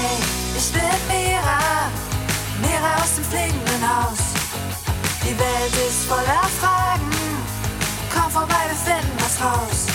[0.00, 0.16] Hey,
[0.56, 1.90] ich bin Mira,
[2.62, 4.20] Mira aus dem fliegenden Haus.
[5.24, 7.10] Die Welt ist voller Fragen,
[8.14, 9.86] komm vorbei, wir finden was raus.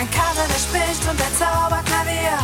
[0.00, 2.36] Ein Kater, der spricht und ein Zauberklavier,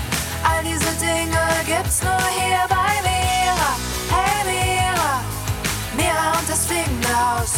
[0.44, 3.70] all diese Dinge gibt's nur hier bei Mira.
[4.14, 5.20] Hey Mira,
[5.96, 7.52] Mira und das fliegende Haus.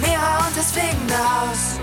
[0.00, 1.78] Mira und das fliegende Haus.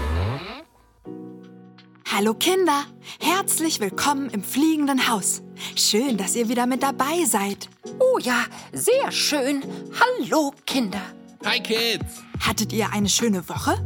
[2.11, 2.85] Hallo Kinder,
[3.19, 5.44] herzlich willkommen im fliegenden Haus.
[5.75, 7.69] Schön, dass ihr wieder mit dabei seid.
[7.99, 9.63] Oh ja, sehr schön.
[9.99, 11.01] Hallo, Kinder.
[11.45, 12.23] Hi Kids!
[12.39, 13.77] Hattet ihr eine schöne Woche?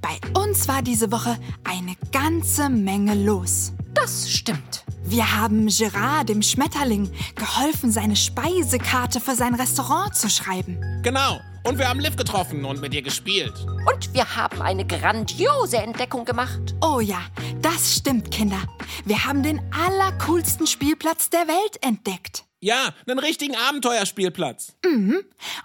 [0.00, 3.72] Bei uns war diese Woche eine ganze Menge los.
[3.94, 4.84] Das stimmt.
[5.04, 10.78] Wir haben Gerard, dem Schmetterling, geholfen, seine Speisekarte für sein Restaurant zu schreiben.
[11.02, 11.38] Genau.
[11.66, 13.66] Und wir haben Liv getroffen und mit ihr gespielt.
[13.92, 16.76] Und wir haben eine grandiose Entdeckung gemacht.
[16.80, 17.20] Oh ja,
[17.60, 18.62] das stimmt, Kinder.
[19.04, 22.44] Wir haben den allercoolsten Spielplatz der Welt entdeckt.
[22.60, 24.76] Ja, einen richtigen Abenteuerspielplatz.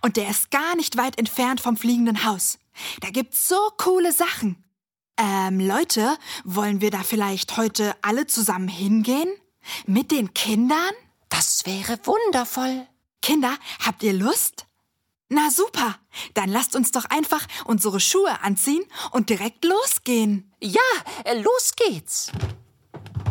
[0.01, 2.57] Und der ist gar nicht weit entfernt vom fliegenden Haus.
[3.01, 4.63] Da gibt's so coole Sachen.
[5.17, 9.29] Ähm, Leute, wollen wir da vielleicht heute alle zusammen hingehen?
[9.85, 10.93] Mit den Kindern?
[11.29, 12.87] Das wäre wundervoll.
[13.21, 14.65] Kinder, habt ihr Lust?
[15.33, 15.95] Na super,
[16.33, 20.51] dann lasst uns doch einfach unsere Schuhe anziehen und direkt losgehen.
[20.59, 20.81] Ja,
[21.23, 22.33] äh, los geht's.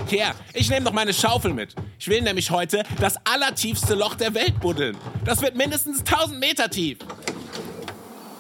[0.07, 1.75] Hier, ich nehme noch meine Schaufel mit.
[1.99, 4.97] Ich will nämlich heute das allertiefste Loch der Welt buddeln.
[5.27, 7.01] Das wird mindestens 1000 Meter tief.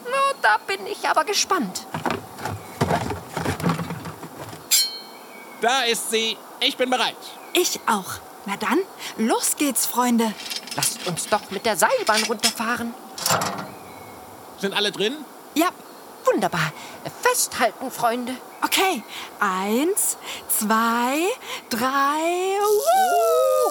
[0.06, 1.86] Na, da bin ich aber gespannt.
[5.60, 6.38] Da ist sie.
[6.60, 7.14] Ich bin bereit.
[7.52, 8.14] Ich auch.
[8.46, 8.78] Na dann,
[9.18, 10.32] los geht's, Freunde.
[10.76, 12.94] Lasst uns doch mit der Seilbahn runterfahren.
[14.58, 15.16] Sind alle drin?
[15.54, 15.70] Ja,
[16.24, 16.72] Wunderbar.
[17.22, 18.36] Festhalten, Freunde.
[18.62, 19.02] okay.
[19.40, 20.16] Eins,
[20.48, 21.28] zwei,
[21.68, 22.58] drei.
[22.60, 23.70] Wuhu!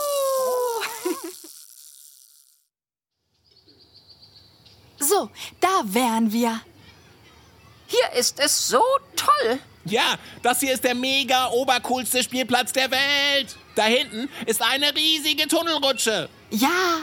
[5.01, 5.29] So,
[5.61, 6.59] da wären wir.
[7.87, 8.83] Hier ist es so
[9.15, 9.57] toll.
[9.85, 13.55] Ja, das hier ist der mega obercoolste Spielplatz der Welt.
[13.75, 16.29] Da hinten ist eine riesige Tunnelrutsche.
[16.51, 16.97] Ja,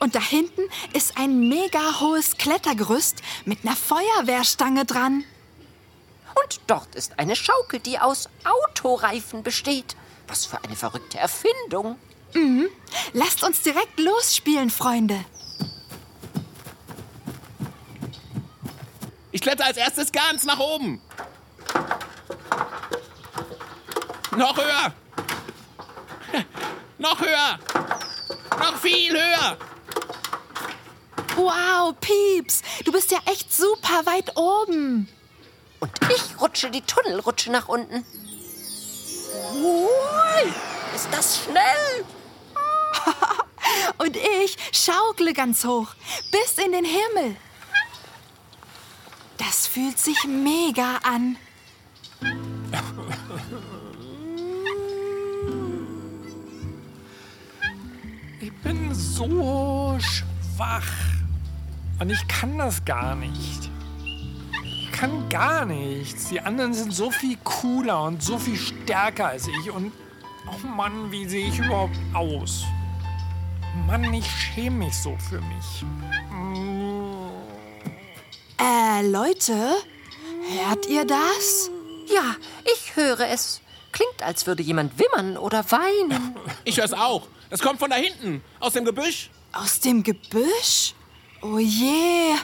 [0.00, 0.62] und da hinten
[0.92, 5.24] ist ein mega hohes Klettergerüst mit einer Feuerwehrstange dran.
[6.42, 9.96] Und dort ist eine Schaukel, die aus Autoreifen besteht.
[10.28, 11.98] Was für eine verrückte Erfindung.
[13.12, 15.24] Lasst uns direkt losspielen, Freunde.
[19.32, 21.00] Ich kletter als erstes ganz nach oben.
[24.36, 24.94] Noch höher.
[26.98, 27.58] Noch höher.
[28.58, 29.56] Noch viel höher.
[31.36, 35.08] Wow, Pieps, du bist ja echt super weit oben.
[35.80, 38.04] Und ich rutsche die Tunnelrutsche nach unten.
[39.54, 40.52] Ui,
[40.94, 42.04] ist das schnell?
[43.98, 45.88] Und ich schaukle ganz hoch,
[46.30, 47.36] bis in den Himmel.
[49.38, 51.36] Das fühlt sich mega an.
[58.90, 60.82] Bin so schwach.
[62.00, 63.70] Und ich kann das gar nicht.
[64.64, 66.28] Ich kann gar nichts.
[66.28, 69.70] Die anderen sind so viel cooler und so viel stärker als ich.
[69.70, 69.92] Und,
[70.46, 72.64] oh Mann, wie sehe ich überhaupt aus?
[73.86, 75.84] Mann, ich schäme mich so für mich.
[78.58, 79.76] Äh, Leute,
[80.64, 81.70] hört ihr das?
[82.12, 82.34] Ja,
[82.64, 83.60] ich höre es.
[83.92, 86.36] Klingt, als würde jemand wimmern oder weinen.
[86.64, 87.26] Ich hör's auch.
[87.48, 89.30] Das kommt von da hinten, aus dem Gebüsch.
[89.52, 90.94] Aus dem Gebüsch?
[91.42, 92.34] Oh je.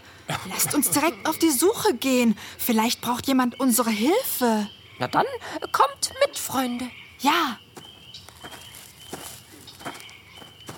[0.50, 2.36] Lasst uns direkt auf die Suche gehen.
[2.58, 4.68] Vielleicht braucht jemand unsere Hilfe.
[4.98, 5.26] Na dann,
[5.70, 6.90] kommt mit, Freunde.
[7.20, 7.58] Ja,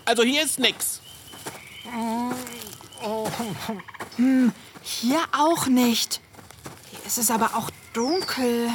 [0.09, 1.03] Also hier ist nix.
[4.83, 6.23] hier auch nicht.
[6.91, 8.71] Hier ist es aber auch dunkel.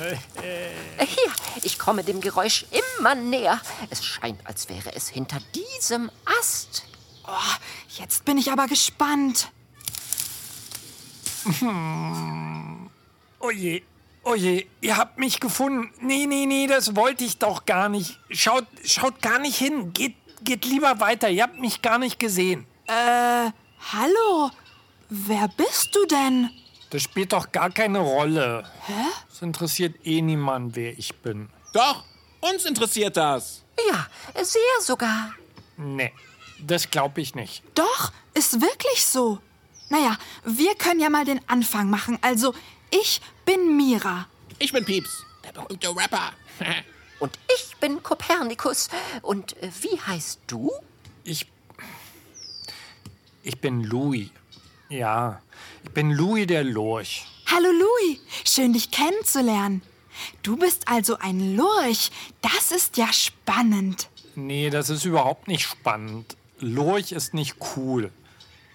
[0.00, 2.66] Äh, Hier, ich komme dem Geräusch
[2.98, 3.60] immer näher.
[3.90, 6.10] Es scheint, als wäre es hinter diesem
[6.40, 6.84] Ast.
[7.26, 7.32] Oh,
[7.98, 9.50] jetzt bin ich aber gespannt.
[13.40, 13.82] Oh je,
[14.24, 15.90] oh je, ihr habt mich gefunden.
[16.00, 18.18] Nee, nee, nee, das wollte ich doch gar nicht.
[18.30, 19.92] Schaut, schaut gar nicht hin.
[19.92, 21.28] Geht, geht lieber weiter.
[21.30, 22.66] Ihr habt mich gar nicht gesehen.
[22.86, 23.50] Äh,
[23.92, 24.50] hallo?
[25.08, 26.50] Wer bist du denn?
[26.90, 28.68] Das spielt doch gar keine Rolle.
[28.86, 28.92] Hä?
[29.32, 31.48] Es interessiert eh niemand, wer ich bin.
[31.72, 32.04] Doch,
[32.40, 33.62] uns interessiert das.
[33.88, 34.06] Ja,
[34.42, 35.34] sehr sogar.
[35.76, 36.12] Nee,
[36.58, 37.62] das glaube ich nicht.
[37.74, 39.38] Doch, ist wirklich so.
[39.88, 42.18] Naja, wir können ja mal den Anfang machen.
[42.22, 42.54] Also,
[42.90, 44.26] ich bin Mira.
[44.58, 46.32] Ich bin Pieps, der berühmte Rapper.
[47.20, 48.88] Und ich bin Kopernikus.
[49.22, 50.72] Und äh, wie heißt du?
[51.22, 51.46] Ich.
[53.42, 54.30] Ich bin Louis.
[54.90, 55.40] Ja,
[55.84, 57.24] ich bin Louis der Lurch.
[57.46, 59.82] Hallo Louis, schön dich kennenzulernen.
[60.42, 62.10] Du bist also ein Lurch.
[62.42, 64.08] Das ist ja spannend.
[64.34, 66.36] Nee, das ist überhaupt nicht spannend.
[66.58, 68.10] Lurch ist nicht cool.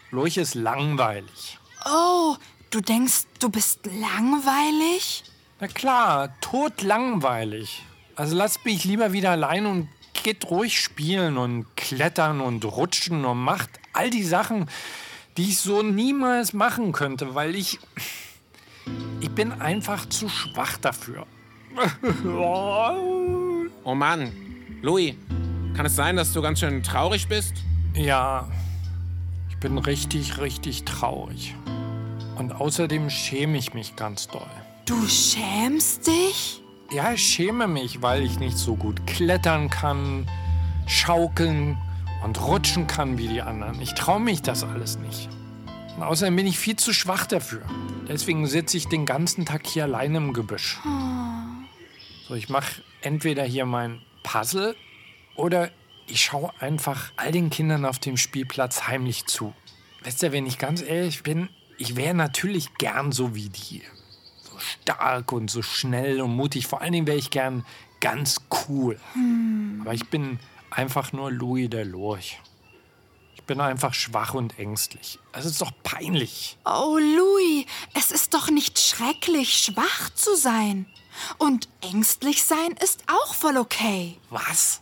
[0.09, 1.59] Lurch ist langweilig.
[1.85, 2.38] Oh,
[2.69, 5.25] du denkst, du bist langweilig?
[5.59, 7.83] Na klar, totlangweilig.
[8.15, 9.89] Also lasst mich lieber wieder allein und
[10.23, 14.69] geht ruhig spielen und klettern und rutschen und macht all die Sachen,
[15.38, 17.80] die ich so niemals machen könnte, weil ich.
[19.20, 21.26] Ich bin einfach zu schwach dafür.
[23.88, 24.32] Oh Mann.
[24.82, 25.14] Louis,
[25.76, 27.54] kann es sein, dass du ganz schön traurig bist?
[27.94, 28.50] Ja,
[29.50, 31.54] ich bin richtig, richtig traurig.
[32.36, 34.50] Und außerdem schäme ich mich ganz doll.
[34.86, 36.64] Du schämst dich?
[36.92, 40.28] Ja, ich schäme mich, weil ich nicht so gut klettern kann,
[40.88, 41.78] schaukeln
[42.25, 43.80] und rutschen kann wie die anderen.
[43.81, 45.30] Ich traue mich das alles nicht.
[45.95, 47.62] Und außerdem bin ich viel zu schwach dafür.
[48.07, 50.80] Deswegen sitze ich den ganzen Tag hier alleine im Gebüsch.
[52.27, 54.75] So, ich mache entweder hier mein Puzzle
[55.36, 55.69] oder
[56.07, 59.54] ich schaue einfach all den Kindern auf dem Spielplatz heimlich zu.
[60.04, 63.83] Wisst ihr, wenn ich ganz ehrlich bin, ich wäre natürlich gern so wie die.
[64.42, 66.66] So stark und so schnell und mutig.
[66.66, 67.63] Vor allen Dingen wäre ich gern
[68.00, 69.00] ganz cool.
[69.81, 70.39] Aber ich bin
[70.75, 72.39] einfach nur Louis der Lurch.
[73.36, 75.19] Ich bin einfach schwach und ängstlich.
[75.31, 76.57] Es ist doch peinlich.
[76.66, 80.86] Oh, Louis, es ist doch nicht schrecklich, schwach zu sein.
[81.38, 84.18] Und ängstlich sein ist auch voll okay.
[84.30, 84.81] Was?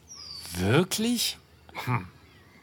[0.53, 1.37] Wirklich?
[1.85, 2.07] Hm,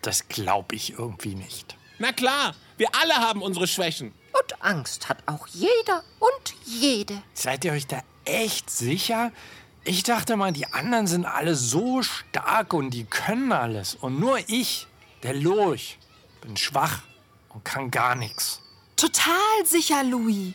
[0.03, 1.77] das glaube ich irgendwie nicht.
[1.99, 4.15] Na klar, wir alle haben unsere Schwächen.
[4.33, 7.23] Und Angst hat auch jeder und jede.
[7.35, 9.33] Seid ihr euch da echt sicher?
[9.85, 13.95] Ich dachte mal, die anderen sind alle so stark und die können alles.
[13.95, 14.87] Und nur ich,
[15.23, 15.99] der Lurch,
[16.43, 17.03] bin schwach
[17.49, 18.61] und kann gar nichts.
[18.97, 20.53] Total sicher, Louis.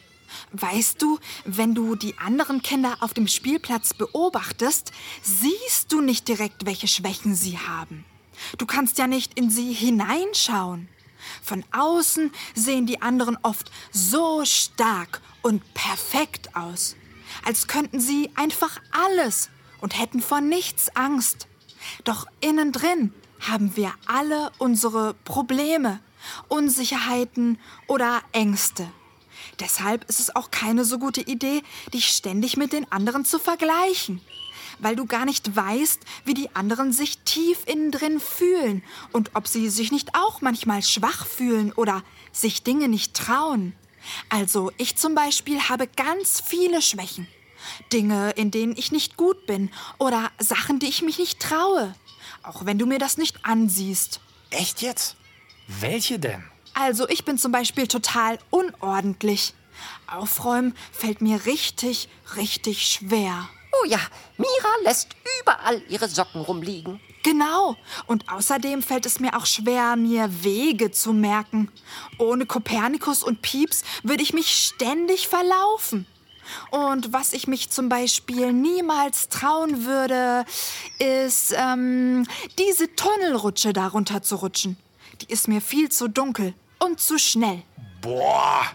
[0.51, 4.91] Weißt du, wenn du die anderen Kinder auf dem Spielplatz beobachtest,
[5.23, 8.05] siehst du nicht direkt, welche Schwächen sie haben.
[8.57, 10.87] Du kannst ja nicht in sie hineinschauen.
[11.41, 16.95] Von außen sehen die anderen oft so stark und perfekt aus,
[17.45, 19.49] als könnten sie einfach alles
[19.79, 21.47] und hätten vor nichts Angst.
[22.03, 25.99] Doch innen drin haben wir alle unsere Probleme,
[26.47, 28.87] Unsicherheiten oder Ängste.
[29.59, 31.61] Deshalb ist es auch keine so gute Idee,
[31.93, 34.19] dich ständig mit den anderen zu vergleichen,
[34.79, 39.47] weil du gar nicht weißt, wie die anderen sich tief innen drin fühlen und ob
[39.47, 43.73] sie sich nicht auch manchmal schwach fühlen oder sich Dinge nicht trauen.
[44.29, 47.27] Also ich zum Beispiel habe ganz viele Schwächen.
[47.91, 51.95] Dinge, in denen ich nicht gut bin oder Sachen, die ich mich nicht traue.
[52.43, 54.19] Auch wenn du mir das nicht ansiehst.
[54.51, 55.15] Echt jetzt?
[55.67, 56.43] Welche denn?
[56.73, 59.53] Also ich bin zum Beispiel total unordentlich.
[60.07, 63.49] Aufräumen fällt mir richtig, richtig schwer.
[63.81, 63.99] Oh ja,
[64.37, 65.09] Mira lässt
[65.41, 66.99] überall ihre Socken rumliegen.
[67.23, 67.75] Genau.
[68.05, 71.71] Und außerdem fällt es mir auch schwer, mir Wege zu merken.
[72.19, 76.05] Ohne Kopernikus und Pieps würde ich mich ständig verlaufen.
[76.69, 80.45] Und was ich mich zum Beispiel niemals trauen würde,
[80.99, 82.27] ist ähm,
[82.59, 84.77] diese Tunnelrutsche darunter zu rutschen.
[85.21, 87.63] Die ist mir viel zu dunkel und zu schnell.
[88.01, 88.65] Boah,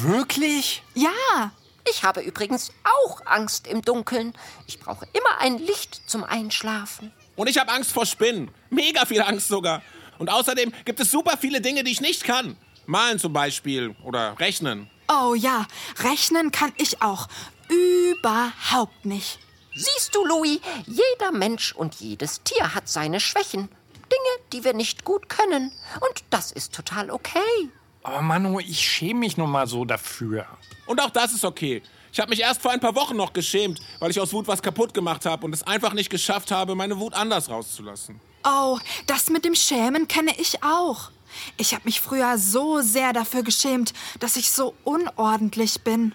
[0.00, 0.84] wirklich?
[0.94, 1.50] Ja,
[1.88, 4.34] Ich habe übrigens auch Angst im Dunkeln.
[4.66, 7.12] Ich brauche immer ein Licht zum Einschlafen.
[7.36, 8.50] Und ich habe Angst vor Spinnen.
[8.70, 9.82] Mega viel Angst sogar.
[10.18, 12.56] Und außerdem gibt es super viele Dinge, die ich nicht kann.
[12.86, 14.90] Malen zum Beispiel oder rechnen.
[15.08, 15.66] oh ja,
[16.00, 17.28] rechnen kann ich auch.
[17.68, 19.38] Überhaupt nicht.
[19.74, 23.68] Siehst du, Louis, jeder Mensch und jedes Tier hat seine Schwächen.
[24.10, 25.72] Dinge, die wir nicht gut können.
[26.00, 27.70] Und das ist total okay.
[28.02, 30.46] Aber Manu, ich schäme mich nun mal so dafür.
[30.86, 31.82] Und auch das ist okay.
[32.12, 34.62] Ich habe mich erst vor ein paar Wochen noch geschämt, weil ich aus Wut was
[34.62, 38.20] kaputt gemacht habe und es einfach nicht geschafft habe, meine Wut anders rauszulassen.
[38.44, 41.10] Oh, das mit dem Schämen kenne ich auch.
[41.56, 46.14] Ich habe mich früher so sehr dafür geschämt, dass ich so unordentlich bin.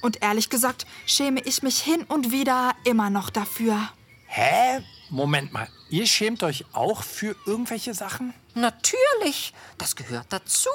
[0.00, 3.90] Und ehrlich gesagt schäme ich mich hin und wieder immer noch dafür.
[4.26, 4.82] Hä?
[5.10, 8.32] Moment mal, ihr schämt euch auch für irgendwelche Sachen?
[8.54, 10.70] Natürlich, das gehört dazu.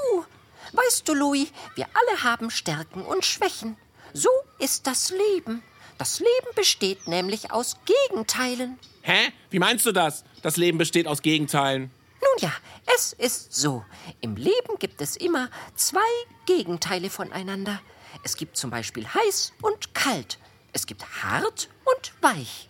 [0.73, 3.77] Weißt du, Louis, wir alle haben Stärken und Schwächen.
[4.13, 5.63] So ist das Leben.
[5.97, 8.79] Das Leben besteht nämlich aus Gegenteilen.
[9.01, 9.31] Hä?
[9.49, 10.23] Wie meinst du das?
[10.41, 11.91] Das Leben besteht aus Gegenteilen.
[12.21, 12.51] Nun ja,
[12.95, 13.83] es ist so.
[14.21, 15.99] Im Leben gibt es immer zwei
[16.45, 17.81] Gegenteile voneinander.
[18.23, 20.37] Es gibt zum Beispiel heiß und kalt.
[20.73, 22.69] Es gibt hart und weich.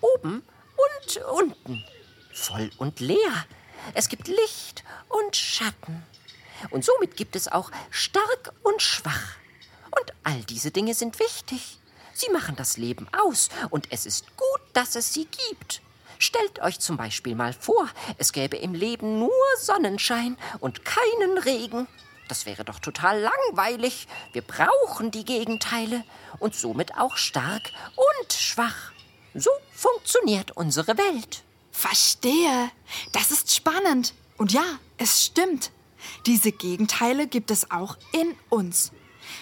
[0.00, 0.42] oben
[0.76, 1.84] und unten.
[2.34, 3.46] Voll und leer.
[3.94, 6.04] Es gibt Licht und Schatten.
[6.70, 9.36] Und somit gibt es auch stark und schwach.
[9.90, 11.78] Und all diese Dinge sind wichtig.
[12.14, 15.82] Sie machen das Leben aus und es ist gut, dass es sie gibt.
[16.18, 17.88] Stellt euch zum Beispiel mal vor,
[18.18, 21.86] es gäbe im Leben nur Sonnenschein und keinen Regen.
[22.26, 24.08] Das wäre doch total langweilig.
[24.32, 26.04] Wir brauchen die Gegenteile
[26.40, 28.92] und somit auch stark und schwach.
[29.34, 31.44] So funktioniert unsere Welt.
[31.70, 32.70] Verstehe.
[33.12, 34.12] Das ist spannend.
[34.36, 34.64] Und ja,
[34.98, 35.70] es stimmt.
[36.26, 38.92] Diese Gegenteile gibt es auch in uns.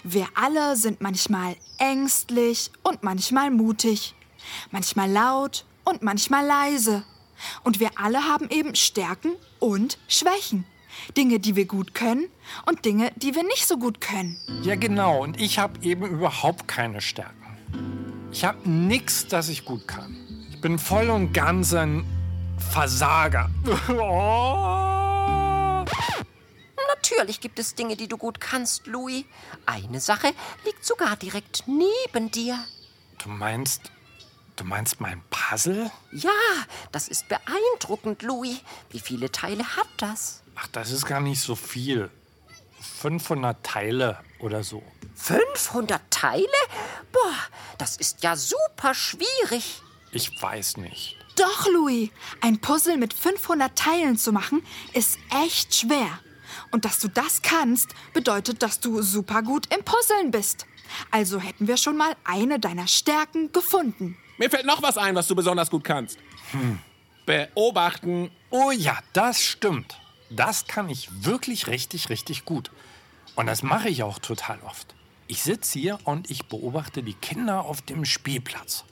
[0.02, 4.14] Wir alle sind manchmal ängstlich und manchmal mutig,
[4.70, 7.04] manchmal laut und manchmal leise.
[7.64, 10.64] Und wir alle haben eben Stärken und Schwächen.
[11.16, 12.26] Dinge, die wir gut können
[12.64, 14.38] und Dinge, die wir nicht so gut können.
[14.62, 15.22] Ja, genau.
[15.22, 17.34] Und ich habe eben überhaupt keine Stärken.
[18.32, 20.16] Ich habe nichts, das ich gut kann.
[20.50, 22.04] Ich bin voll und ganz ein
[22.70, 23.50] Versager.
[23.88, 25.84] Oh.
[26.94, 29.24] Natürlich gibt es Dinge, die du gut kannst, Louis.
[29.64, 30.32] Eine Sache
[30.64, 32.58] liegt sogar direkt neben dir.
[33.22, 33.90] Du meinst,
[34.56, 35.90] du meinst mein Puzzle?
[36.12, 36.30] Ja,
[36.92, 38.60] das ist beeindruckend, Louis.
[38.90, 40.42] Wie viele Teile hat das?
[40.54, 42.10] Ach, das ist gar nicht so viel.
[43.00, 44.82] 500 Teile oder so.
[45.16, 46.46] 500 Teile?
[47.12, 47.34] Boah,
[47.78, 49.82] das ist ja super schwierig.
[50.12, 51.16] Ich weiß nicht.
[51.36, 54.64] Doch, Louis, ein Puzzle mit 500 Teilen zu machen,
[54.94, 56.18] ist echt schwer.
[56.70, 60.66] Und dass du das kannst, bedeutet, dass du super gut im Puzzeln bist.
[61.10, 64.16] Also hätten wir schon mal eine deiner Stärken gefunden.
[64.38, 66.18] Mir fällt noch was ein, was du besonders gut kannst.
[67.26, 68.30] Beobachten.
[68.50, 69.98] Oh ja, das stimmt.
[70.30, 72.70] Das kann ich wirklich richtig, richtig gut.
[73.34, 74.94] Und das mache ich auch total oft.
[75.28, 78.84] Ich sitze hier und ich beobachte die Kinder auf dem Spielplatz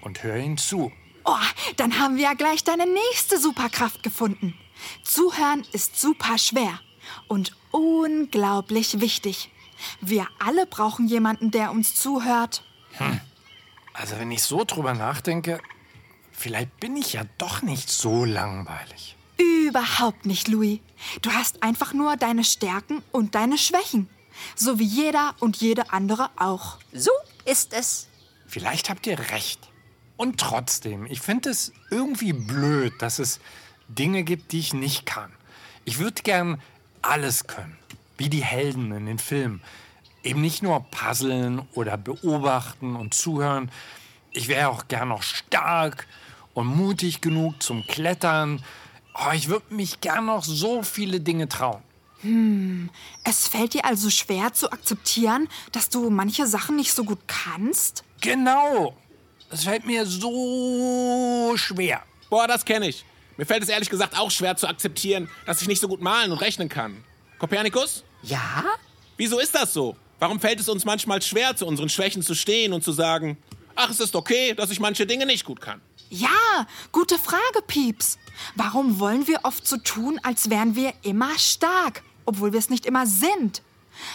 [0.00, 0.92] und höre ihnen zu.
[1.24, 1.36] Oh,
[1.76, 4.54] dann haben wir ja gleich deine nächste Superkraft gefunden.
[5.04, 6.80] Zuhören ist super schwer
[7.28, 9.50] und unglaublich wichtig.
[10.00, 12.64] Wir alle brauchen jemanden, der uns zuhört.
[13.92, 15.60] Also wenn ich so drüber nachdenke,
[16.32, 19.16] vielleicht bin ich ja doch nicht so langweilig.
[19.38, 20.80] Überhaupt nicht, Louis.
[21.22, 24.08] Du hast einfach nur deine Stärken und deine Schwächen.
[24.54, 26.78] So wie jeder und jede andere auch.
[26.92, 27.10] So
[27.44, 28.08] ist es.
[28.46, 29.60] Vielleicht habt ihr recht.
[30.16, 33.40] Und trotzdem, ich finde es irgendwie blöd, dass es
[33.88, 35.32] Dinge gibt, die ich nicht kann.
[35.84, 36.60] Ich würde gern
[37.06, 37.76] alles können,
[38.18, 39.62] wie die Helden in den Filmen.
[40.22, 43.70] Eben nicht nur puzzeln oder beobachten und zuhören.
[44.32, 46.06] Ich wäre auch gern noch stark
[46.54, 48.62] und mutig genug zum Klettern.
[49.14, 51.82] Oh, ich würde mich gern noch so viele Dinge trauen.
[53.22, 58.02] Es fällt dir also schwer zu akzeptieren, dass du manche Sachen nicht so gut kannst?
[58.20, 58.96] Genau.
[59.50, 62.02] Es fällt mir so schwer.
[62.28, 63.04] Boah, das kenne ich.
[63.36, 66.32] Mir fällt es ehrlich gesagt auch schwer zu akzeptieren, dass ich nicht so gut malen
[66.32, 67.04] und rechnen kann.
[67.38, 68.02] Kopernikus?
[68.22, 68.64] Ja?
[69.16, 69.96] Wieso ist das so?
[70.18, 73.36] Warum fällt es uns manchmal schwer, zu unseren Schwächen zu stehen und zu sagen,
[73.74, 75.82] ach, es ist okay, dass ich manche Dinge nicht gut kann?
[76.08, 78.18] Ja, gute Frage, Pieps.
[78.54, 82.86] Warum wollen wir oft so tun, als wären wir immer stark, obwohl wir es nicht
[82.86, 83.62] immer sind?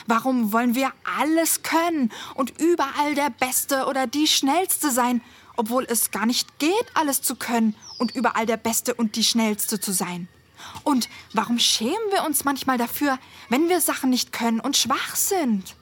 [0.08, 5.22] Warum wollen wir alles können und überall der Beste oder die Schnellste sein,
[5.62, 9.80] obwohl es gar nicht geht, alles zu können und überall der Beste und die Schnellste
[9.80, 10.28] zu sein?
[10.84, 15.76] Und warum schämen wir uns manchmal dafür, wenn wir Sachen nicht können und schwach sind?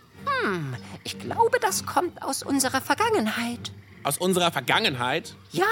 [1.05, 3.71] Ich glaube, das kommt aus unserer Vergangenheit.
[4.03, 5.33] Aus unserer Vergangenheit?
[5.53, 5.65] Ja,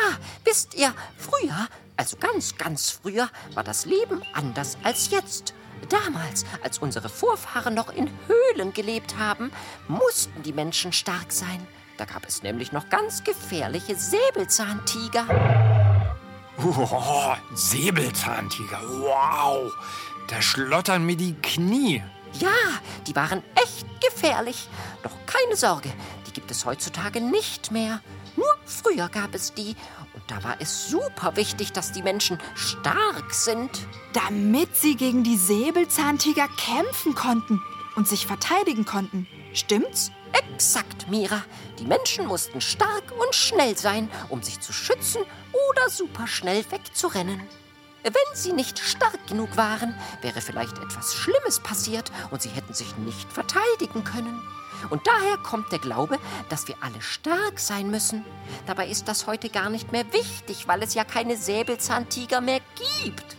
[0.46, 5.54] wisst ihr, früher, also ganz, ganz früher, war das Leben anders als jetzt.
[5.90, 9.52] Damals, als unsere Vorfahren noch in Höhlen gelebt haben,
[9.90, 11.68] mussten die Menschen stark sein.
[11.98, 15.26] Da gab es nämlich noch ganz gefährliche Säbelzahntiger.
[16.64, 18.80] Oh, Säbelzahntiger.
[18.84, 19.72] Wow.
[20.28, 22.04] Da schlottern mir die Knie.
[22.34, 22.50] Ja,
[23.08, 24.68] die waren echt gefährlich.
[25.02, 25.92] Doch keine Sorge,
[26.28, 28.02] die gibt es heutzutage nicht mehr.
[28.36, 29.76] Nur früher gab es die.
[30.14, 33.72] Und da war es super wichtig, dass die Menschen stark sind.
[34.14, 37.62] Damit sie gegen die Säbelzahntiger kämpfen konnten
[37.96, 39.28] und sich verteidigen konnten.
[39.54, 40.12] Stimmt's?
[40.34, 41.44] Exakt, Mira.
[41.80, 45.22] Die Menschen mussten stark und schnell sein, um sich zu schützen
[45.72, 47.42] oder super schnell wegzurennen.
[48.04, 52.96] Wenn sie nicht stark genug waren, wäre vielleicht etwas Schlimmes passiert und sie hätten sich
[52.98, 54.42] nicht verteidigen können.
[54.90, 56.20] Und daher kommt der Glaube,
[56.50, 58.24] dass wir alle stark sein müssen.
[58.66, 63.36] Dabei ist das heute gar nicht mehr wichtig, weil es ja keine Säbelzahntiger mehr gibt.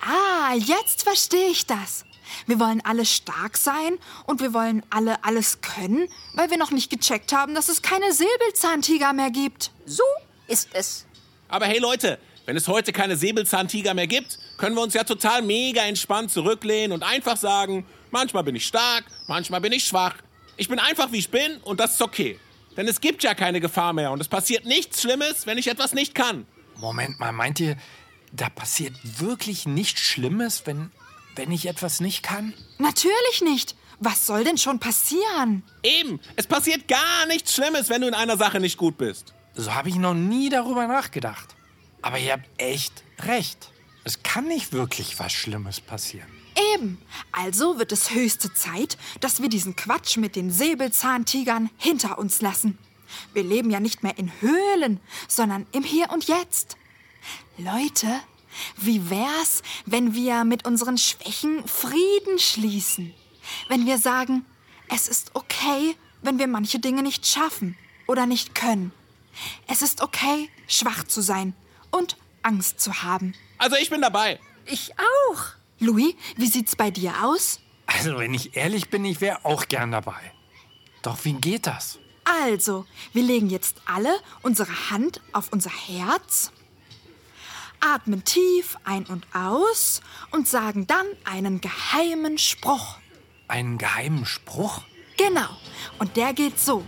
[0.00, 2.04] Ah, jetzt verstehe ich das.
[2.46, 6.90] Wir wollen alle stark sein und wir wollen alle alles können, weil wir noch nicht
[6.90, 9.70] gecheckt haben, dass es keine Säbelzahntiger mehr gibt.
[9.86, 10.04] So
[10.48, 11.06] ist es.
[11.48, 15.42] Aber hey Leute, wenn es heute keine Säbelzahntiger mehr gibt, können wir uns ja total
[15.42, 20.14] mega entspannt zurücklehnen und einfach sagen, manchmal bin ich stark, manchmal bin ich schwach.
[20.56, 22.38] Ich bin einfach wie ich bin und das ist okay.
[22.76, 25.92] Denn es gibt ja keine Gefahr mehr und es passiert nichts Schlimmes, wenn ich etwas
[25.92, 26.46] nicht kann.
[26.76, 27.76] Moment mal, meint ihr,
[28.32, 30.90] da passiert wirklich nichts Schlimmes, wenn,
[31.36, 32.54] wenn ich etwas nicht kann?
[32.78, 33.76] Natürlich nicht.
[34.00, 35.62] Was soll denn schon passieren?
[35.82, 39.32] Eben, es passiert gar nichts Schlimmes, wenn du in einer Sache nicht gut bist.
[39.54, 41.54] So habe ich noch nie darüber nachgedacht.
[42.00, 43.70] Aber ihr habt echt recht.
[44.04, 46.26] Es kann nicht wirklich was Schlimmes passieren.
[46.74, 47.00] Eben.
[47.30, 52.78] Also wird es höchste Zeit, dass wir diesen Quatsch mit den Säbelzahntigern hinter uns lassen.
[53.34, 56.76] Wir leben ja nicht mehr in Höhlen, sondern im Hier und Jetzt.
[57.58, 58.20] Leute,
[58.76, 63.14] wie wär's, wenn wir mit unseren Schwächen Frieden schließen?
[63.68, 64.44] Wenn wir sagen,
[64.88, 68.92] es ist okay, wenn wir manche Dinge nicht schaffen oder nicht können.
[69.66, 71.54] Es ist okay, schwach zu sein
[71.90, 73.34] und Angst zu haben.
[73.58, 74.38] Also ich bin dabei.
[74.66, 75.42] Ich auch.
[75.78, 77.60] Louis, wie sieht's bei dir aus?
[77.86, 80.32] Also, wenn ich ehrlich bin, ich wäre auch gern dabei.
[81.02, 81.98] Doch wie geht das?
[82.24, 86.52] Also, wir legen jetzt alle unsere Hand auf unser Herz,
[87.82, 92.98] atmen tief ein und aus und sagen dann einen geheimen Spruch.
[93.48, 94.82] Einen geheimen Spruch?
[95.16, 95.48] Genau,
[95.98, 96.84] und der geht so.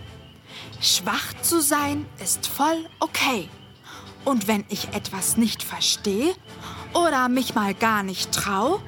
[0.81, 3.49] Schwach zu sein ist voll okay.
[4.23, 6.33] Und wenn ich etwas nicht verstehe
[6.93, 8.81] oder mich mal gar nicht trau,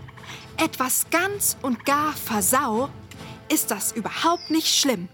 [0.58, 2.90] etwas ganz und gar versau,
[3.50, 5.08] ist das überhaupt nicht schlimm.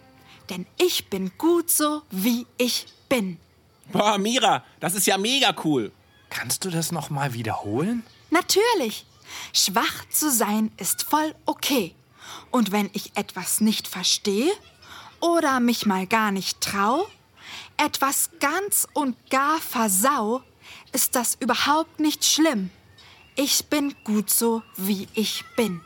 [0.49, 3.37] Denn ich bin gut so, wie ich bin.
[3.91, 5.91] Boah, Mira, das ist ja mega cool.
[6.33, 8.03] Kannst du das noch mal wiederholen?
[8.31, 9.05] Natürlich.
[9.53, 11.93] Schwach zu sein ist voll okay.
[12.49, 14.51] Und wenn ich etwas nicht verstehe
[15.19, 17.07] oder mich mal gar nicht trau,
[17.77, 20.41] etwas ganz und gar versau,
[20.91, 22.71] ist das überhaupt nicht schlimm.
[23.35, 25.81] Ich bin gut so, wie ich bin.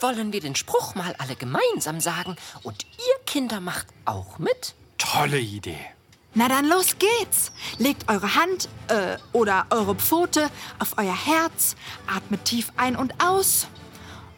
[0.00, 4.74] Wollen wir den Spruch mal alle gemeinsam sagen und ihr Kinder macht auch mit?
[4.98, 5.95] Tolle Idee.
[6.36, 7.50] Na dann los geht's.
[7.78, 13.66] Legt eure Hand äh, oder eure Pfote auf euer Herz, atmet tief ein und aus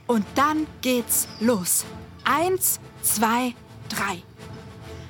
[0.06, 1.84] und dann geht's los.
[2.24, 3.52] Eins, zwei,
[3.88, 4.22] drei.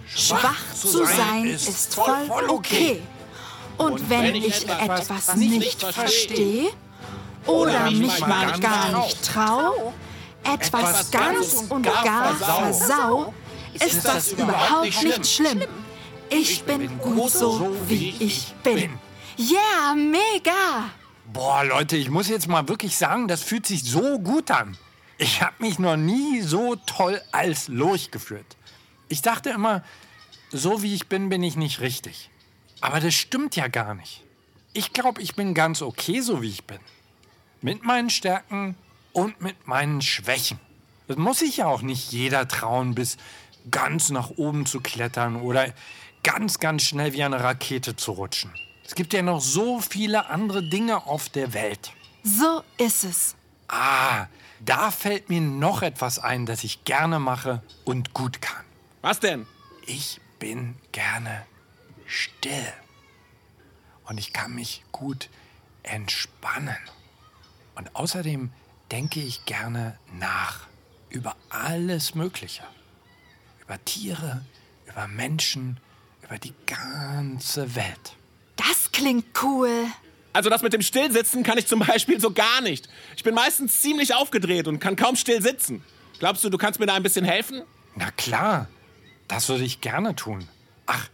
[0.06, 3.02] Schwach zu sein ist voll okay.
[3.76, 6.70] Und wenn ich etwas nicht verstehe
[7.46, 9.92] oder mich mal gar nicht trau,
[10.42, 13.34] etwas ganz und gar versau,
[13.74, 15.62] ist das überhaupt nicht schlimm.
[16.30, 18.98] Ich bin gut so, wie ich bin.
[19.38, 20.90] Yeah, mega!
[21.32, 24.76] Boah, Leute, ich muss jetzt mal wirklich sagen, das fühlt sich so gut an.
[25.16, 28.56] Ich habe mich noch nie so toll als Lurch geführt.
[29.08, 29.82] Ich dachte immer,
[30.50, 32.30] so wie ich bin, bin ich nicht richtig.
[32.80, 34.22] Aber das stimmt ja gar nicht.
[34.72, 36.78] Ich glaube, ich bin ganz okay, so wie ich bin.
[37.62, 38.76] Mit meinen Stärken
[39.12, 40.60] und mit meinen Schwächen.
[41.08, 43.16] Das muss sich ja auch nicht jeder trauen, bis
[43.70, 45.72] ganz nach oben zu klettern oder
[46.28, 48.52] ganz, ganz schnell wie eine Rakete zu rutschen.
[48.84, 51.92] Es gibt ja noch so viele andere Dinge auf der Welt.
[52.22, 53.34] So ist es.
[53.66, 54.26] Ah,
[54.60, 58.62] da fällt mir noch etwas ein, das ich gerne mache und gut kann.
[59.00, 59.46] Was denn?
[59.86, 61.46] Ich bin gerne
[62.04, 62.74] still.
[64.04, 65.30] Und ich kann mich gut
[65.82, 66.76] entspannen.
[67.74, 68.52] Und außerdem
[68.90, 70.66] denke ich gerne nach
[71.08, 72.64] über alles Mögliche.
[73.62, 74.44] Über Tiere,
[74.86, 75.80] über Menschen,
[76.28, 78.16] über die ganze Welt.
[78.56, 79.86] Das klingt cool.
[80.32, 82.88] Also das mit dem Stillsitzen kann ich zum Beispiel so gar nicht.
[83.16, 85.82] Ich bin meistens ziemlich aufgedreht und kann kaum still sitzen.
[86.18, 87.62] Glaubst du, du kannst mir da ein bisschen helfen?
[87.96, 88.68] Na klar,
[89.26, 90.46] das würde ich gerne tun.
[90.86, 91.08] Ach,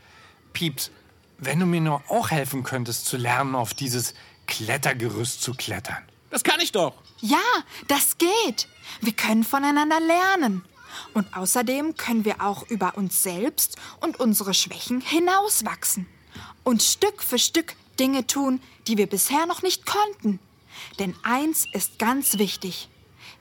[0.53, 0.91] Pieps,
[1.39, 4.15] wenn du mir nur auch helfen könntest zu lernen, auf dieses
[4.47, 6.03] Klettergerüst zu klettern.
[6.31, 6.95] Das kann ich doch.
[7.21, 7.39] Ja,
[7.87, 8.69] das geht.
[9.01, 10.65] Wir können voneinander lernen.
[11.13, 16.07] Und außerdem können wir auch über uns selbst und unsere Schwächen hinauswachsen.
[16.63, 20.41] Und Stück für Stück Dinge tun, die wir bisher noch nicht konnten.
[20.99, 22.89] Denn eins ist ganz wichtig.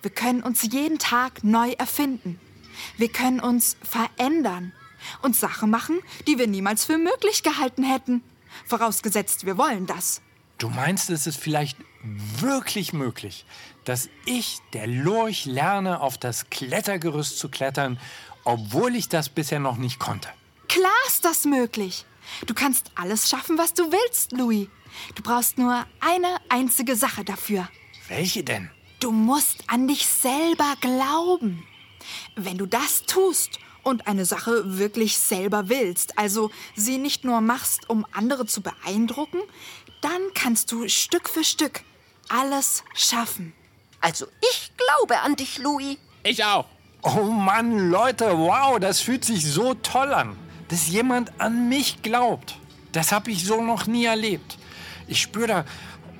[0.02, 2.40] Wir können uns jeden Tag neu erfinden.
[2.98, 4.74] Wir können uns verändern
[5.22, 8.24] und Sachen machen, die wir niemals für möglich gehalten hätten.
[8.66, 10.22] Vorausgesetzt, wir wollen das.
[10.64, 11.78] Du meinst, es ist vielleicht
[12.40, 13.46] wirklich möglich,
[13.84, 18.00] dass ich, der Lurch, lerne, auf das Klettergerüst zu klettern,
[18.46, 20.30] obwohl ich das bisher noch nicht konnte?
[20.70, 22.06] Klar ist das möglich.
[22.46, 24.70] Du kannst alles schaffen, was du willst, Louis.
[25.16, 27.68] Du brauchst nur eine einzige Sache dafür.
[28.08, 28.72] Welche denn?
[29.02, 31.68] Du musst an dich selber glauben.
[32.38, 37.90] Wenn du das tust und eine Sache wirklich selber willst, also sie nicht nur machst,
[37.90, 39.40] um andere zu beeindrucken,
[40.04, 41.82] dann kannst du Stück für Stück
[42.30, 43.54] alles schaffen.
[44.02, 45.98] Also ich glaube an dich, Louis.
[46.24, 46.66] Ich auch.
[47.04, 50.38] Oh Mann, Leute, wow, das fühlt sich so toll an,
[50.70, 52.56] dass jemand an mich glaubt.
[52.92, 54.58] Das habe ich so noch nie erlebt.
[55.08, 55.66] Ich spüre da,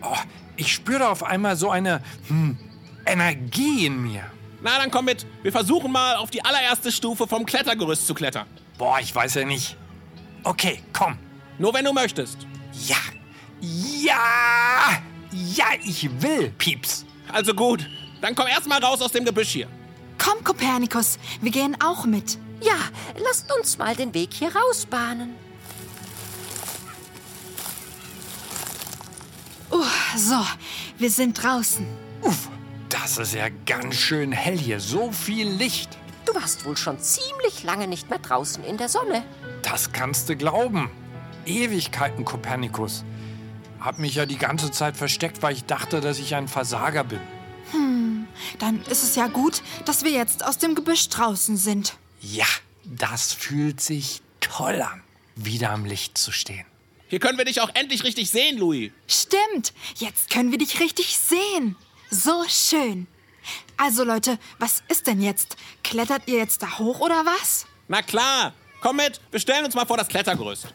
[0.02, 0.18] oh,
[0.58, 2.58] ich spüre da auf einmal so eine hm,
[3.06, 4.24] Energie in mir.
[4.62, 5.26] Na, dann komm mit.
[5.42, 8.48] Wir versuchen mal auf die allererste Stufe vom Klettergerüst zu klettern.
[8.78, 9.78] Boah, ich weiß ja nicht.
[10.44, 11.18] Okay, komm.
[11.58, 12.48] Nur wenn du möchtest.
[12.88, 12.98] Ja,
[13.64, 17.06] ja, ja, ich will, Pieps.
[17.32, 17.88] Also gut.
[18.20, 19.68] Dann komm erst mal raus aus dem Gebüsch hier.
[20.18, 22.38] Komm, Kopernikus, wir gehen auch mit.
[22.62, 22.76] Ja,
[23.24, 25.34] lasst uns mal den Weg hier rausbahnen.
[29.72, 29.84] Uh,
[30.18, 30.46] so,
[30.98, 31.86] wir sind draußen.
[32.22, 32.50] Uff,
[32.90, 34.80] das ist ja ganz schön hell hier.
[34.80, 35.98] So viel Licht.
[36.26, 39.24] Du warst wohl schon ziemlich lange nicht mehr draußen in der Sonne.
[39.62, 40.90] Das kannst du glauben.
[41.46, 43.04] Ewigkeiten, Kopernikus.
[43.84, 47.20] Hab mich ja die ganze Zeit versteckt, weil ich dachte, dass ich ein Versager bin.
[48.60, 51.96] Dann ist es ja gut, dass wir jetzt aus dem Gebüsch draußen sind.
[52.22, 52.46] Ja,
[52.86, 55.04] das fühlt sich toll an,
[55.36, 56.66] wieder am Licht zu stehen.
[57.10, 58.92] Hier können wir dich auch endlich richtig sehen, Louis.
[59.08, 61.76] Stimmt, jetzt können wir dich richtig sehen.
[62.10, 63.08] So schön.
[63.76, 65.58] Also Leute, was ist denn jetzt?
[65.84, 67.66] Klettert ihr jetzt da hoch oder was?
[67.90, 68.54] Na klar.
[68.80, 69.20] Komm mit.
[69.32, 70.74] Wir stellen uns mal vor das Klettergerüst.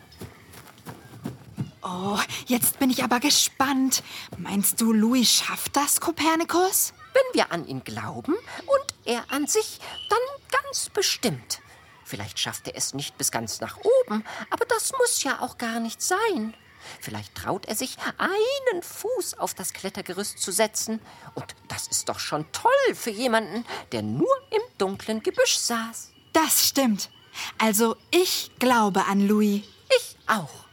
[1.91, 4.03] Oh, jetzt bin ich aber gespannt.
[4.37, 6.93] Meinst du, Louis schafft das, Kopernikus?
[7.15, 10.19] Wenn wir an ihn glauben und er an sich, dann
[10.63, 11.61] ganz bestimmt.
[12.05, 15.81] Vielleicht schafft er es nicht bis ganz nach oben, aber das muss ja auch gar
[15.81, 16.55] nicht sein.
[17.01, 21.01] Vielleicht traut er sich, einen Fuß auf das Klettergerüst zu setzen.
[21.35, 26.11] Und das ist doch schon toll für jemanden, der nur im dunklen Gebüsch saß.
[26.35, 27.09] Das stimmt.
[27.57, 29.63] Also ich glaube an Louis.
[29.97, 30.68] Ich auch.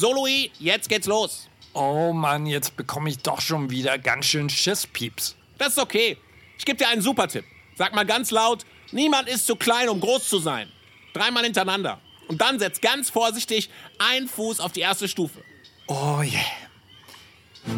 [0.00, 1.48] So, Louis, jetzt geht's los.
[1.72, 5.34] Oh Mann, jetzt bekomme ich doch schon wieder ganz schön Schiss, Pieps.
[5.58, 6.16] Das ist okay.
[6.56, 7.44] Ich gebe dir einen super Tipp.
[7.74, 10.68] Sag mal ganz laut, niemand ist zu klein, um groß zu sein.
[11.14, 11.98] Dreimal hintereinander.
[12.28, 15.42] Und dann setz ganz vorsichtig einen Fuß auf die erste Stufe.
[15.88, 16.46] Oh yeah.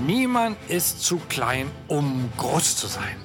[0.05, 3.17] Niemand ist zu klein, um groß zu sein.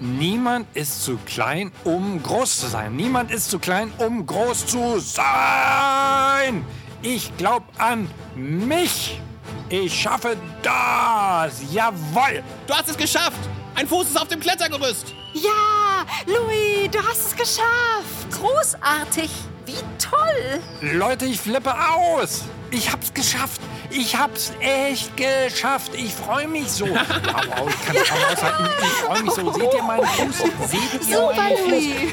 [0.00, 2.96] Niemand ist zu klein, um groß zu sein.
[2.96, 6.64] Niemand ist zu klein, um groß zu sein.
[7.02, 9.20] Ich glaube an mich.
[9.68, 11.60] Ich schaffe das.
[11.72, 12.42] Jawohl.
[12.66, 13.38] Du hast es geschafft.
[13.74, 15.14] Ein Fuß ist auf dem Klettergerüst.
[15.34, 18.30] Ja, Louis, du hast es geschafft.
[18.32, 19.30] Großartig.
[19.66, 20.60] Wie toll.
[20.80, 22.44] Leute, ich flippe aus.
[22.70, 23.60] Ich hab's geschafft.
[23.90, 25.92] Ich hab's echt geschafft.
[25.94, 26.84] Ich freue mich so.
[26.86, 28.68] Au, ich kann es kaum aushalten.
[28.82, 29.52] Ich freue mich so.
[29.52, 30.38] Seht ihr meinen Fuß?
[30.70, 31.56] Seht ihr Super, meinen.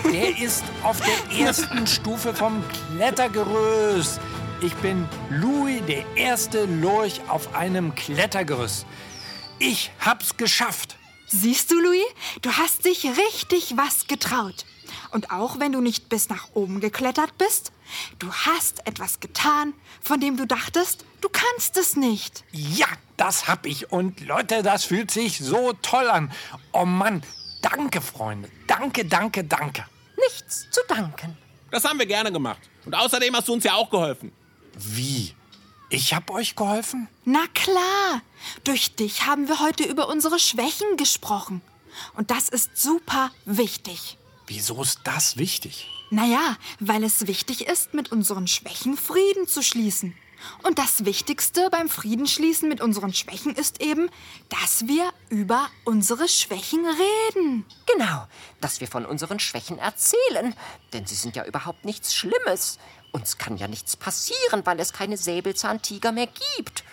[0.03, 0.11] Fuß?
[0.11, 2.63] Der ist auf der ersten Stufe vom
[2.97, 4.19] Klettergerüst.
[4.61, 8.85] Ich bin Louis, der erste Lurch auf einem Klettergerüst.
[9.59, 10.95] Ich hab's geschafft.
[11.27, 12.05] Siehst du, Louis?
[12.41, 14.65] Du hast dich richtig was getraut.
[15.11, 17.73] Und auch wenn du nicht bis nach oben geklettert bist,
[18.17, 22.45] du hast etwas getan, von dem du dachtest, du kannst es nicht.
[22.51, 22.87] Ja,
[23.17, 23.91] das hab ich.
[23.91, 26.31] Und Leute, das fühlt sich so toll an.
[26.71, 27.23] Oh Mann,
[27.61, 28.49] danke, Freunde.
[28.67, 29.85] Danke, danke, danke.
[30.17, 31.37] Nichts zu danken.
[31.71, 32.61] Das haben wir gerne gemacht.
[32.85, 34.31] Und außerdem hast du uns ja auch geholfen.
[34.77, 35.33] Wie?
[35.89, 37.07] Ich hab euch geholfen?
[37.25, 38.21] Na klar,
[38.63, 41.61] durch dich haben wir heute über unsere Schwächen gesprochen.
[42.15, 44.17] Und das ist super wichtig.
[44.47, 45.87] Wieso ist das wichtig?
[46.09, 50.15] Naja, weil es wichtig ist, mit unseren Schwächen Frieden zu schließen.
[50.63, 54.09] Und das Wichtigste beim Friedensschließen mit unseren Schwächen ist eben,
[54.49, 57.65] dass wir über unsere Schwächen reden.
[57.91, 58.27] Genau,
[58.61, 60.55] dass wir von unseren Schwächen erzählen.
[60.93, 62.77] Denn sie sind ja überhaupt nichts Schlimmes.
[63.15, 66.83] Uns kann ja nichts passieren, weil es keine Säbelzahntiger mehr gibt.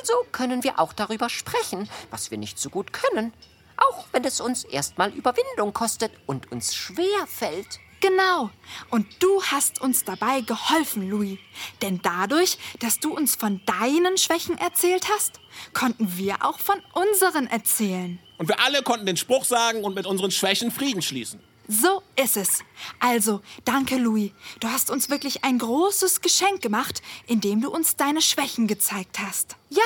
[0.00, 3.34] Also können wir auch darüber sprechen, was wir nicht so gut können.
[3.76, 7.78] Auch wenn es uns erstmal Überwindung kostet und uns schwer fällt.
[8.00, 8.48] Genau.
[8.88, 11.38] Und du hast uns dabei geholfen, Louis.
[11.82, 15.40] Denn dadurch, dass du uns von deinen Schwächen erzählt hast,
[15.74, 18.18] konnten wir auch von unseren erzählen.
[18.38, 21.38] Und wir alle konnten den Spruch sagen und mit unseren Schwächen Frieden schließen.
[21.68, 22.60] So ist es.
[23.00, 24.32] Also, danke, Louis.
[24.60, 29.56] Du hast uns wirklich ein großes Geschenk gemacht, indem du uns deine Schwächen gezeigt hast.
[29.68, 29.82] Ja,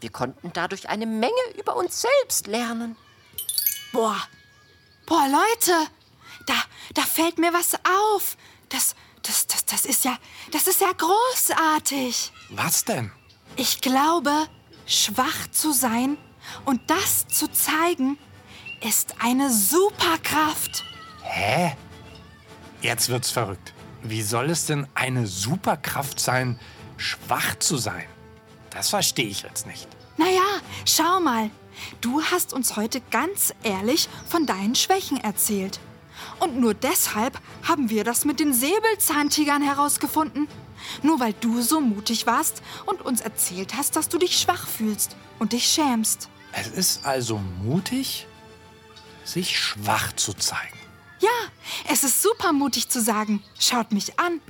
[0.00, 2.96] wir konnten dadurch eine Menge über uns selbst lernen.
[3.92, 4.16] Boah.
[5.06, 5.90] Boah, Leute.
[6.46, 6.54] Da,
[6.92, 8.36] da fällt mir was auf.
[8.68, 10.18] Das, das, das, das ist ja,
[10.50, 12.32] das ist ja großartig.
[12.50, 13.10] Was denn?
[13.56, 14.46] Ich glaube,
[14.84, 16.18] schwach zu sein
[16.66, 18.18] und das zu zeigen,
[18.82, 20.84] ist eine Superkraft.
[21.34, 21.76] Hä?
[22.80, 23.74] Jetzt wird's verrückt.
[24.04, 26.60] Wie soll es denn eine Superkraft sein,
[26.96, 28.04] schwach zu sein?
[28.70, 29.88] Das verstehe ich jetzt nicht.
[30.16, 30.44] Naja,
[30.84, 31.50] schau mal.
[32.00, 35.80] Du hast uns heute ganz ehrlich von deinen Schwächen erzählt.
[36.38, 40.46] Und nur deshalb haben wir das mit den Säbelzahntigern herausgefunden.
[41.02, 45.16] Nur weil du so mutig warst und uns erzählt hast, dass du dich schwach fühlst
[45.40, 46.28] und dich schämst.
[46.52, 48.28] Es ist also mutig,
[49.24, 50.83] sich schwach zu zeigen.
[51.24, 51.30] Ja,
[51.88, 54.42] es ist super mutig zu sagen, schaut mich an.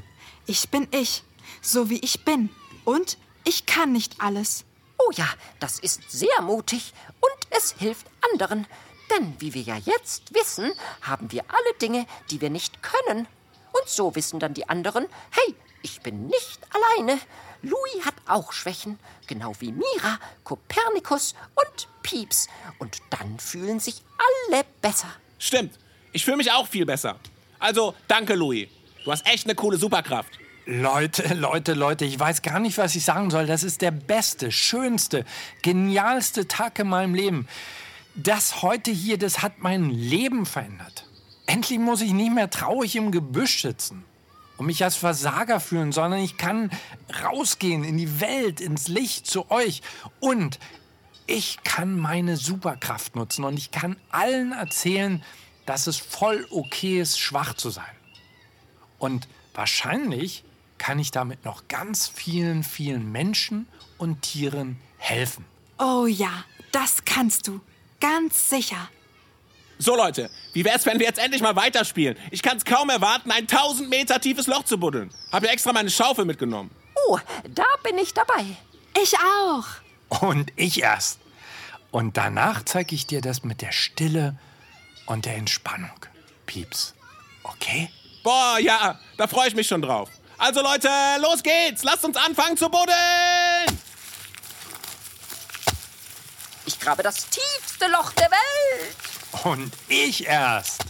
[0.45, 1.23] Ich bin ich,
[1.63, 2.51] so wie ich bin.
[2.85, 4.65] Und ich kann nicht alles.
[4.99, 5.29] Oh ja,
[5.61, 8.67] das ist sehr mutig und es hilft anderen.
[9.09, 13.29] Denn wie wir ja jetzt wissen, haben wir alle Dinge, die wir nicht können.
[13.71, 17.21] Und so wissen dann die anderen, hey, ich bin nicht alleine.
[17.63, 22.49] Louis hat auch Schwächen, genau wie Mira, Kopernikus und Pieps.
[22.81, 24.03] Und dann fühlen sich
[24.51, 25.09] alle besser.
[25.39, 25.79] Stimmt.
[26.15, 27.17] Ich fühle mich auch viel besser.
[27.59, 28.69] Also, danke, Louis.
[29.05, 30.31] Du hast echt eine coole Superkraft.
[30.65, 33.47] Leute, Leute, Leute, ich weiß gar nicht, was ich sagen soll.
[33.47, 35.25] Das ist der beste, schönste,
[35.63, 37.49] genialste Tag in meinem Leben.
[38.15, 41.05] Das heute hier, das hat mein Leben verändert.
[41.47, 44.05] Endlich muss ich nicht mehr traurig im Gebüsch sitzen
[44.57, 46.71] und mich als Versager fühlen, sondern ich kann
[47.25, 49.83] rausgehen in die Welt, ins Licht, zu euch.
[50.21, 50.61] Und
[51.27, 55.25] ich kann meine Superkraft nutzen und ich kann allen erzählen,
[55.67, 57.85] dass es voll okay ist, schwach zu sein.
[58.99, 60.45] Und wahrscheinlich
[60.79, 63.67] kann ich damit noch ganz vielen, vielen Menschen
[63.99, 65.45] und Tieren helfen.
[65.79, 67.61] Oh ja, das kannst du.
[68.01, 68.89] Ganz sicher.
[69.79, 72.17] So, Leute, wie wär's, wenn wir jetzt endlich mal weiterspielen?
[72.31, 75.11] Ich kann's kaum erwarten, ein 1000 Meter tiefes Loch zu buddeln.
[75.33, 76.71] Hab ja extra meine Schaufel mitgenommen.
[77.09, 78.45] Oh, da bin ich dabei.
[79.03, 79.65] Ich auch.
[80.23, 81.19] Und ich erst.
[81.91, 84.37] Und danach zeige ich dir das mit der Stille
[85.07, 85.91] und der Entspannung.
[86.47, 86.95] Pieps.
[87.43, 87.91] Okay?
[88.23, 90.11] Boah, ja, da freue ich mich schon drauf.
[90.39, 90.89] Also, Leute,
[91.21, 91.85] los geht's.
[91.85, 93.79] Lasst uns anfangen zu buddeln.
[96.67, 99.45] Ich grabe das tiefste Loch der Welt.
[99.45, 100.85] Und ich erst.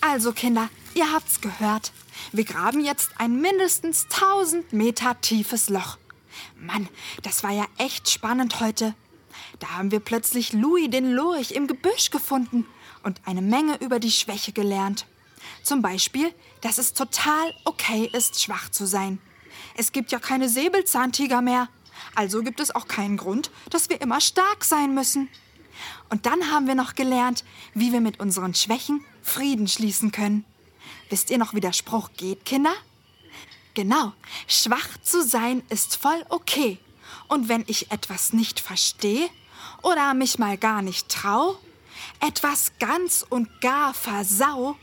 [0.00, 1.92] Also, Kinder, ihr habt's gehört.
[2.32, 5.98] Wir graben jetzt ein mindestens 1000 Meter tiefes Loch.
[6.56, 6.88] Mann,
[7.22, 8.94] das war ja echt spannend heute.
[9.58, 12.66] Da haben wir plötzlich Louis den Lurch im Gebüsch gefunden
[13.02, 15.06] und eine Menge über die Schwäche gelernt.
[15.62, 19.18] Zum Beispiel, dass es total okay ist, schwach zu sein.
[19.76, 21.68] Es gibt ja keine Säbelzahntiger mehr.
[22.14, 25.28] Also gibt es auch keinen Grund, dass wir immer stark sein müssen.
[26.08, 30.44] Und dann haben wir noch gelernt, wie wir mit unseren Schwächen Frieden schließen können.
[31.08, 32.72] Wisst ihr noch, wie der Spruch geht, Kinder?
[33.74, 34.12] Genau,
[34.48, 36.78] schwach zu sein ist voll okay.
[37.28, 39.28] Und wenn ich etwas nicht verstehe
[39.82, 41.58] oder mich mal gar nicht trau,
[42.20, 44.76] etwas ganz und gar versau,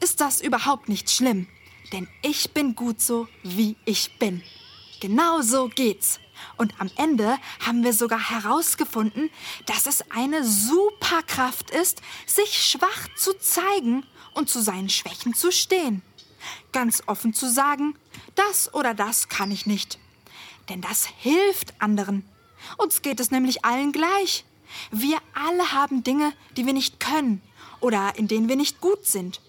[0.00, 1.46] ist das überhaupt nicht schlimm.
[1.92, 4.42] Denn ich bin gut so, wie ich bin.
[5.00, 6.20] Genau so geht's.
[6.56, 9.30] Und am Ende haben wir sogar herausgefunden,
[9.66, 16.02] dass es eine Superkraft ist, sich schwach zu zeigen und zu seinen Schwächen zu stehen.
[16.72, 17.96] Ganz offen zu sagen,
[18.34, 19.98] das oder das kann ich nicht.
[20.68, 22.24] Denn das hilft anderen.
[22.78, 24.44] Uns geht es nämlich allen gleich.
[24.90, 27.42] Wir alle haben Dinge, die wir nicht können
[27.80, 29.40] oder in denen wir nicht gut sind.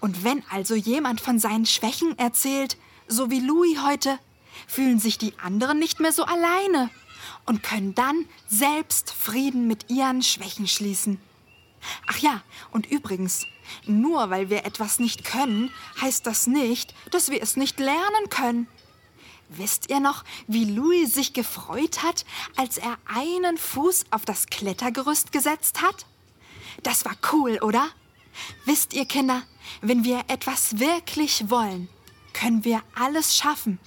[0.00, 2.76] Und wenn also jemand von seinen Schwächen erzählt,
[3.08, 4.18] so wie Louis heute,
[4.66, 6.90] fühlen sich die anderen nicht mehr so alleine
[7.46, 11.20] und können dann selbst Frieden mit ihren Schwächen schließen.
[12.06, 13.46] Ach ja, und übrigens,
[13.86, 18.68] nur weil wir etwas nicht können, heißt das nicht, dass wir es nicht lernen können.
[19.48, 22.24] Wisst ihr noch, wie Louis sich gefreut hat,
[22.56, 26.06] als er einen Fuß auf das Klettergerüst gesetzt hat?
[26.82, 27.88] Das war cool, oder?
[28.66, 29.42] Wisst ihr, Kinder,
[29.80, 31.88] wenn wir etwas wirklich wollen,
[32.32, 33.78] können wir alles schaffen.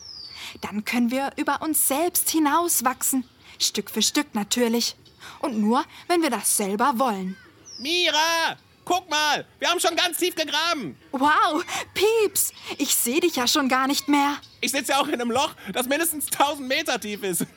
[0.62, 3.24] Dann können wir über uns selbst hinauswachsen.
[3.60, 4.96] Stück für Stück natürlich.
[5.40, 7.38] Und nur, wenn wir das selber wollen.
[7.80, 10.98] Mira, guck mal, wir haben schon ganz tief gegraben.
[11.12, 11.64] Wow,
[11.94, 14.38] Pieps, ich sehe dich ja schon gar nicht mehr.
[14.60, 17.46] Ich sitze ja auch in einem Loch, das mindestens 1000 Meter tief ist.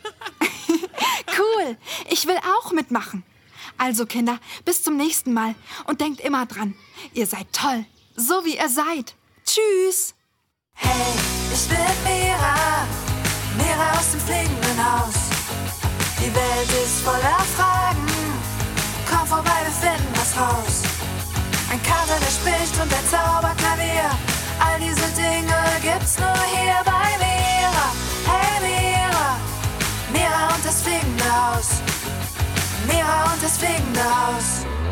[1.37, 1.77] Cool,
[2.11, 3.25] ich will auch mitmachen.
[3.77, 5.55] Also Kinder, bis zum nächsten Mal
[5.87, 6.75] und denkt immer dran,
[7.13, 7.85] ihr seid toll,
[8.15, 9.15] so wie ihr seid.
[9.45, 10.15] Tschüss.
[10.75, 10.91] Hey,
[11.53, 12.87] ich bin Mira,
[13.57, 15.15] Mira aus dem fliegenden Haus.
[16.19, 18.07] Die Welt ist voller Fragen,
[19.09, 20.94] komm vorbei, wir finden das raus.
[21.75, 24.09] Ein Kater, der spricht und der Zauberklavier,
[24.61, 27.87] all diese Dinge gibt's nur hier bei Mira.
[28.31, 29.41] Hey Mira,
[30.13, 31.83] Mira und das fliegende Haus.
[32.87, 34.84] Mira und das fliegende Haus.